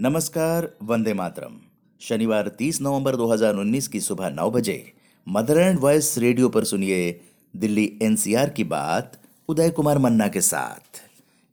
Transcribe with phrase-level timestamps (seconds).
[0.00, 1.52] नमस्कार, वंदे मातरम।
[2.00, 4.92] शनिवार 30 नवंबर 2019 की सुबह नौ बजे
[5.28, 7.20] मदर एंड वॉइस रेडियो पर सुनिए
[7.56, 9.12] दिल्ली एनसीआर की बात
[9.48, 11.00] उदय कुमार मन्ना के साथ।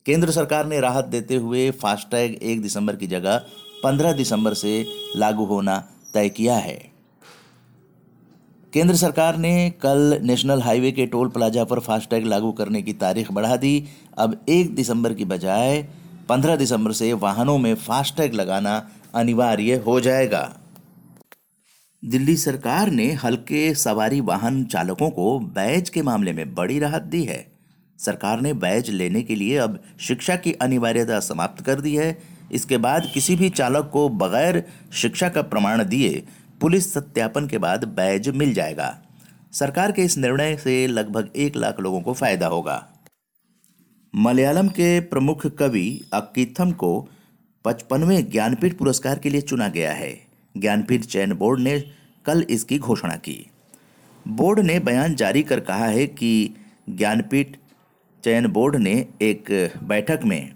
[0.05, 3.37] केंद्र सरकार ने राहत देते हुए फास्टैग एक दिसंबर की जगह
[3.83, 4.85] 15 दिसंबर से
[5.15, 6.91] लागू होना तय किया है।
[8.73, 13.31] केंद्र सरकार ने कल नेशनल हाईवे के टोल प्लाजा पर फास्टैग लागू करने की तारीख
[13.31, 13.85] बढ़ा दी।
[14.17, 20.57] अब एक दिसंबर की बजाय 15 दिसंबर से वाहनों में फास्टैग लगाना अनिवार्य हो जाएगा।
[22.05, 27.23] दिल्ली सरकार ने हल्के सवारी वाहन चालकों को बैज के मामले में बड़ी राहत दी
[27.23, 27.51] है।
[27.99, 32.17] सरकार ने बैज लेने के लिए अब शिक्षा की अनिवार्यता समाप्त कर दी है।
[32.51, 36.23] इसके बाद किसी भी चालक को बगैर शिक्षा का प्रमाण दिए
[36.61, 38.97] पुलिस सत्यापन के बाद बैज मिल जाएगा।
[39.51, 42.94] सरकार के इस निर्णय से लगभग एक लाख लोगों को फ़ायदा होगा।
[44.17, 47.09] मलयालम के प्रमुख कवि अक्कीथम को
[47.65, 51.83] पचपनवें ज्ञानपीठ पुरस्कार के लिए चुना गया है। ज्ञानपीठ चयन बोर्ड ने
[52.25, 53.51] कल इसकी घोषणा की।
[54.27, 56.55] बोर्ड ने बयान जारी कर कहा है कि
[56.89, 57.57] ज्ञानपीठ
[58.23, 60.53] चयन बोर्ड ने एक बैठक में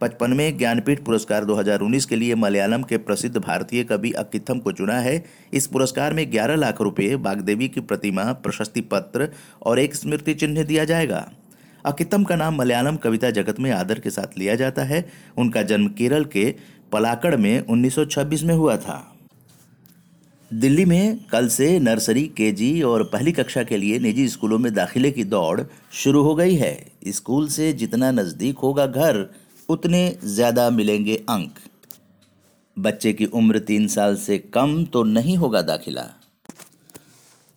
[0.00, 5.24] पचपनवें ज्ञानपीठ पुरस्कार 2019 के लिए मलयालम के प्रसिद्ध भारतीय कवि अक्कीथम को चुना है।
[5.54, 9.28] इस पुरस्कार में 11 लाख रुपए बागदेवी की प्रतिमा, प्रशस्ति पत्र
[9.62, 11.32] और एक स्मृति चिन्ह दिया जाएगा।
[11.84, 15.04] अकितम का नाम मलयालम कविता जगत में आदर के साथ लिया जाता है।
[15.38, 16.54] उनका जन्म केरल के
[16.92, 18.98] पलाकड़ में 1926 में हुआ था।
[20.50, 25.10] दिल्ली में कल से नर्सरी, केजी और पहली कक्षा के लिए निजी स्कूलों में दाखिले
[25.10, 25.60] की दौड़
[25.92, 26.74] शुरू हो गई है।
[27.08, 29.26] स्कूल से जितना नज़दीक होगा घर,
[29.68, 31.58] उतने ज़्यादा मिलेंगे अंक।
[32.76, 36.02] बच्चे की उम्र तीन साल से कम तो नहीं होगा दाखिला।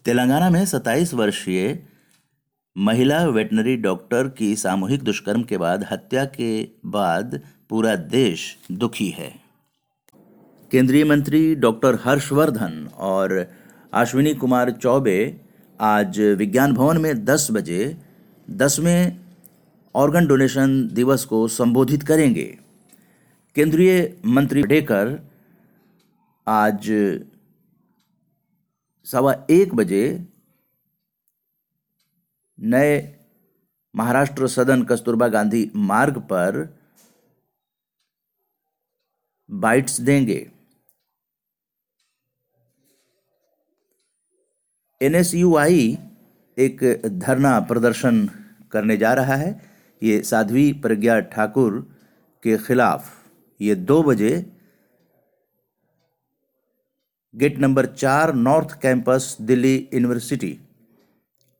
[0.05, 1.73] तेलंगाना में 27 वर्षीय
[2.77, 9.35] महिला वेटनरी डॉक्टर की सामूहिक दुष्कर्म के बाद हत्या के बाद पूरा देश दुखी है।
[10.71, 13.53] केंद्रीय मंत्री डॉक्टर हर्षवर्धन और
[13.93, 15.41] अश्विनी कुमार चौबे
[15.79, 17.97] आज विज्ञान भवन में 10 बजे
[18.49, 19.17] दसवें
[19.95, 22.57] ऑर्गन डोनेशन दिवस को संबोधित करेंगे।
[23.55, 25.19] केंद्रीय मंत्री डेकर
[26.47, 26.91] आज
[29.05, 30.27] सवा एक बजे
[32.59, 32.93] नए
[33.95, 36.57] महाराष्ट्र सदन कस्तूरबा गांधी मार्ग पर
[39.49, 40.39] बाइट्स देंगे।
[45.01, 45.97] एनएसयूआई
[46.57, 46.83] एक
[47.19, 48.25] धरना प्रदर्शन
[48.71, 49.51] करने जा रहा है।
[50.01, 51.79] ये साध्वी प्रज्ञा ठाकुर
[52.43, 53.13] के खिलाफ
[53.59, 54.33] ये दो बजे
[57.33, 60.57] गेट नंबर चार north campus Delhi university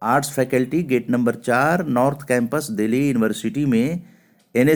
[0.01, 4.03] arts faculty gate number चार, नॉर्थ कैंपस, दिल्ली यूनिवर्सिटी में
[4.55, 4.75] एन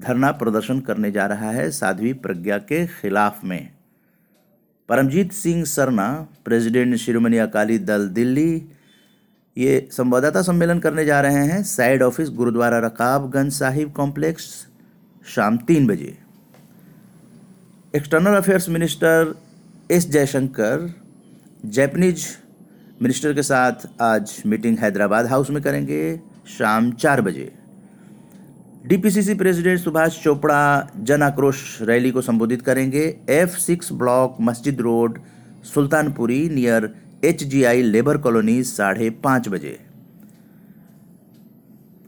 [0.00, 3.70] धरना प्रदर्शन करने जा रहा है साध्वी प्रज्ञा के खिलाफ में।
[4.88, 8.68] परमजीत सिंह सरना, प्रेसिडेंट शिरोमणि अकाली दल, दिल्ली।
[9.56, 14.66] ये संवाददाता सम्मेलन करने जा रहे हैं। Side office, Gurudwara Rakabganj Sahib complex,
[15.26, 16.16] शाम तीन बजे।
[17.96, 19.34] External affairs minister
[19.90, 20.94] S Jaishankar,
[21.66, 22.26] Japanese
[23.00, 26.00] minister के साथ आज मीटिंग हैदराबाद हाउस में करेंगे
[26.48, 27.52] शाम चार बजे।
[28.86, 35.18] डीपीसीसी प्रेसिडेंट सुभाष चोपड़ा जन आक्रोश रैली को संबोधित करेंगे। F six block Masjid road,
[35.64, 36.90] Sultanpuri near
[37.24, 39.78] H G I labour colony साढ़े पाँच बजे।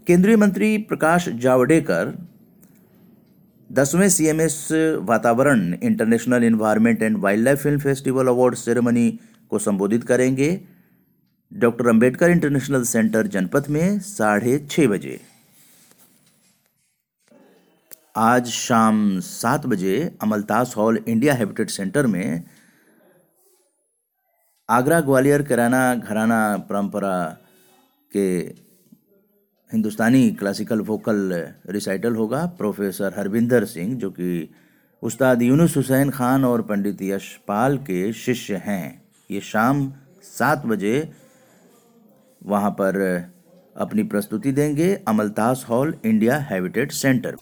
[0.06, 2.12] केंद्रीय मंत्री प्रकाश जावड़ेकर,
[3.70, 4.68] दसवें CMS
[5.02, 9.08] Vatavaran international environment and wildlife film festival award ceremony
[9.50, 10.50] को संबोधित करेंगे।
[11.52, 15.20] डॉक्टर अंबेडकर इंटरनेशनल सेंटर जनपद में साढ़े छः बजे।
[18.16, 22.42] आज शाम सात बजे Amaltas hall India Habitat Centre में
[24.68, 27.14] आगरा ग्वालियर किराना घराना परंपरा
[28.12, 28.28] के
[29.70, 31.32] हिंदुस्तानी क्लासिकल वोकल
[31.68, 34.54] रिसाइटल होगा प्रोफेसर हरविंदर सिंह, जो कि
[35.02, 41.12] उस्ताद यूनुस हुसैन खान और पंडित यशपाल के शिष्य हैं। ये शाम सात बजे
[42.42, 42.98] वहाँ पर
[43.76, 47.36] अपनी प्रस्तुति देंगे Amaltas hall India habitat centre.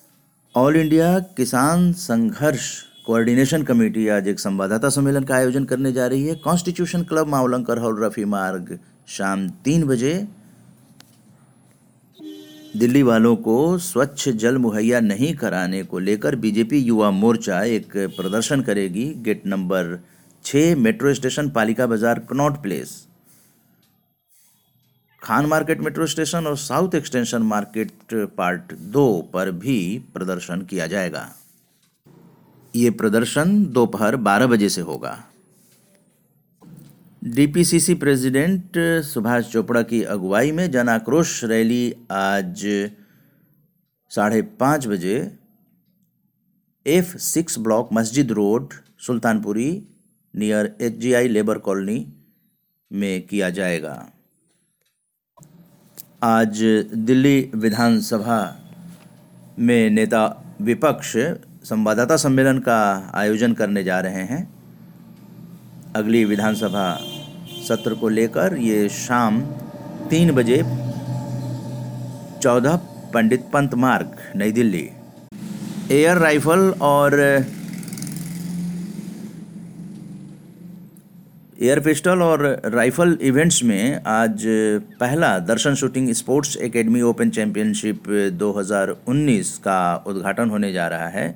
[0.54, 2.70] All India Kisan Sangharsh
[3.06, 7.78] coordination committee आज एक संवाददाता सम्मेलन का आयोजन करने जा रही है। Constitution club, Mavalankar
[7.78, 10.14] hall, Rafi Marg, शाम तीन बजे।
[12.76, 18.60] दिल्ली वालों को स्वच्छ जल मुहैया नहीं कराने को लेकर बीजेपी युवा मोर्चा एक प्रदर्शन
[18.62, 19.98] करेगी। गेट नंबर
[20.44, 22.96] छः metro station, Palika Bazaar, Connaught place.
[25.22, 31.34] Khan market metro station और साउथ एक्सटेंशन मार्केट पार्ट दो पर भी प्रदर्शन किया जाएगा।
[32.76, 35.24] ये प्रदर्शन दोपहर 12 बजे से होगा।
[37.24, 42.62] डीपीसीसी प्रेसिडेंट सुभाष चोपड़ा की अगुवाई में जन आक्रोश रैली आज
[44.10, 45.38] साढ़े पाँच बजे।
[46.86, 49.82] F six block Masjid road, Sultanpuri,
[50.34, 52.12] near H labour colony
[52.92, 54.12] में किया जाएगा।
[56.22, 56.58] आज
[56.94, 58.38] दिल्ली विधानसभा
[59.58, 60.24] में नेता
[60.60, 61.12] विपक्ष
[61.64, 62.80] संवाददाता सम्मेलन का
[63.14, 64.42] आयोजन करने जा रहे हैं।
[65.96, 66.84] अगली विधानसभा
[67.68, 69.40] सत्र को लेकर ये शाम
[70.10, 70.62] तीन बजे
[72.42, 72.76] चौदह
[73.14, 74.88] पंडित पंत मार्ग, नई दिल्ली।
[75.90, 77.18] एयर राइफल और
[81.62, 84.44] एयर पिस्टल और राइफल इवेंट्स में आज
[85.00, 88.04] पहला Darshan shooting sports academy open championship
[88.38, 91.26] 2019 का उद्घाटन होने जा रहा है।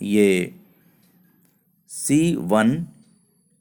[0.00, 0.54] ये
[1.90, 2.86] C one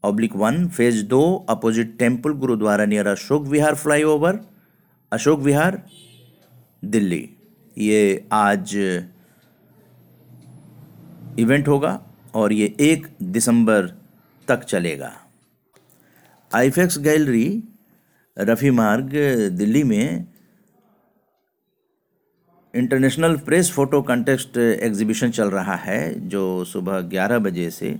[0.03, 4.39] oblique one phase दो opposite temple Gurudwara near Ashok Vihar flyover
[5.11, 5.81] Ashok Vihar
[6.85, 7.23] Delhi.
[7.77, 8.75] ये आज
[11.39, 11.99] इवेंट होगा
[12.35, 13.95] और ये एक दिसंबर
[14.47, 15.13] तक चलेगा।
[16.51, 17.63] आईफेक्स गैलरी,
[18.37, 19.11] रफ़ी मार्ग,
[19.51, 20.25] दिल्ली में
[22.73, 27.99] international press photo contest exhibition चल रहा है, जो सुबह 11 बजे से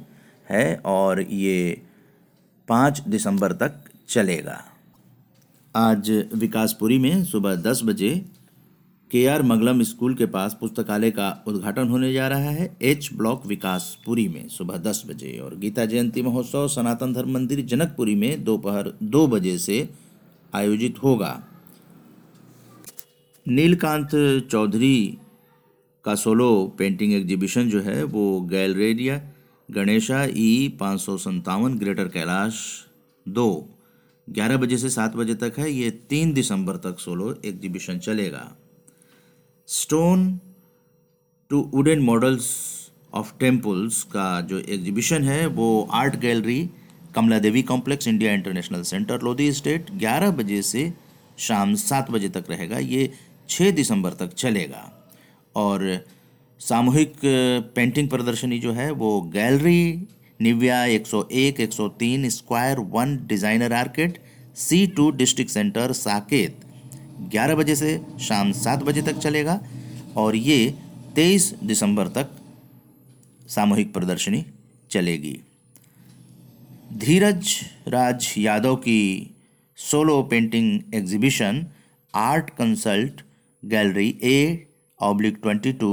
[0.50, 1.82] है और ये
[2.68, 3.80] 5 दिसंबर तक
[4.10, 4.64] चलेगा।
[5.76, 8.10] आज विकासपुरी में सुबह 10 बजे
[9.12, 13.46] के आर मंगलम स्कूल के पास पुस्तकालय का उद्घाटन होने जा रहा है। एच ब्लॉक
[13.46, 18.92] विकासपुरी में सुबह दस बजे और गीता जयंती महोत्सव सनातन धर्म मंदिर जनकपुरी में दोपहर
[19.04, 19.78] दो बजे से
[20.54, 21.32] आयोजित होगा।
[23.46, 24.10] नीलकांत
[24.52, 25.18] चौधरी
[26.06, 29.22] का सोलो पेंटिंग एग्जीबिशन जो है वो गैलरेरिया
[29.70, 32.62] गणेशा, ई पाँच सौ संतावन ग्रेटर कैलाश
[33.26, 33.50] दो।
[34.28, 38.48] ग्यारह बजे से सात बजे तक है। ये तीन दिसंबर तक सोलो एग्जीबिशन चलेगा।
[39.68, 40.22] Stone
[41.52, 42.46] to wooden models
[43.14, 46.70] of temples का जो एग्जीबिशन है, वो art gallery
[47.16, 50.92] Kamla Devi complex India international centre Lodhi estate 11 बजे से
[51.38, 53.10] शाम सात बजे तक रहेगा। ये
[53.50, 54.84] 6 दिसंबर तक चलेगा।
[55.56, 55.84] और
[56.62, 57.14] सामूहिक
[57.76, 60.08] पेंटिंग प्रदर्शनी जो है, वो gallery
[60.40, 64.18] Nivya 101 103 square one designer arcade
[64.58, 66.66] C two district centre Saket
[67.20, 69.60] ग्यारह बजे से शाम सात बजे तक चलेगा
[70.18, 70.58] और ये
[71.16, 72.30] तेईस दिसंबर तक
[73.50, 74.46] सामूहिक प्रदर्शनी
[74.92, 75.40] चलेगी।
[76.98, 77.50] धीरज
[77.88, 79.02] राज यादव की
[79.78, 81.66] solo painting exhibition,
[82.14, 83.22] art consult,
[83.64, 84.68] gallery A
[85.00, 85.92] oblique twenty two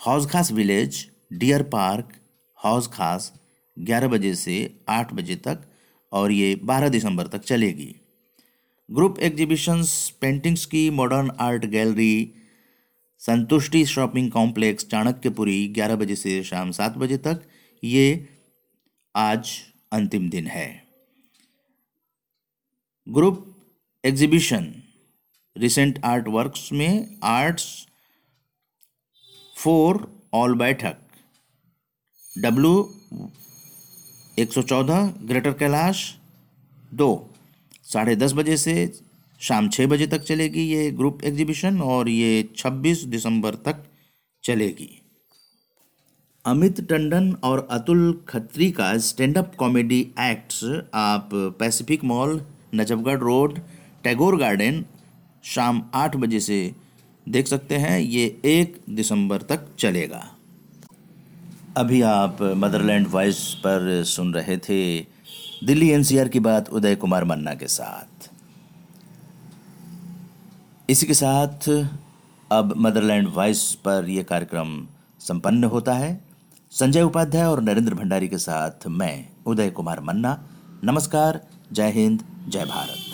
[0.00, 2.12] Hauz Khas village, deer park
[2.58, 3.32] Hauz Khas
[3.76, 4.54] ग्यारह बजे से
[4.88, 5.62] आठ बजे तक
[6.12, 7.94] और ये बारह दिसंबर तक चलेगी।
[8.94, 12.34] ग्रुप एग्जीबिशंस, पेंटिंग्स की modern art gallery
[13.18, 17.42] Santushti shopping complex Chanakyapuri 11 बजे से शाम सात बजे तक,
[17.84, 18.28] ये
[19.16, 19.52] आज
[19.92, 20.84] अंतिम दिन है।
[23.06, 23.56] Group
[24.04, 24.72] exhibition
[25.56, 27.86] recent art works में arts
[29.56, 30.96] for all Baithak
[32.38, 32.76] W
[34.38, 36.16] 114 greater Kailash,
[36.94, 37.31] दो।
[37.92, 38.74] साढ़े दस बजे से
[39.40, 43.84] शाम छः बजे तक चलेगी ये ग्रुप एग्जीबिशन और ये छब्बीस दिसंबर तक
[44.44, 44.88] चलेगी।
[46.44, 51.28] अमित टंडन और अतुल खत्री का स्टैंड अप कॉमेडी एक्ट्स आप
[51.60, 52.40] Pacific mall
[52.74, 53.58] Najafgarh road
[54.04, 54.84] Tagore garden
[55.44, 56.58] शाम आठ बजे से
[57.26, 60.22] देख सकते हैं, ये एक दिसंबर तक चलेगा।
[61.76, 64.82] अभी आप मदरलैंड वॉइस पर सुन रहे थे
[65.66, 68.30] दिल्ली एनसीआर की बात उदय कुमार मन्ना के साथ।
[70.90, 71.86] इसी के साथ,
[72.52, 74.86] अब मदरलैंड वॉइस पर यह कार्यक्रम
[75.20, 76.24] संपन्न होता है।
[76.70, 80.44] संजय उपाध्याय और नरेंद्र भंडारी के साथ मैं, उदय कुमार मन्ना।
[80.84, 81.40] नमस्कार,
[81.72, 83.11] जय हिंद, जय भारत।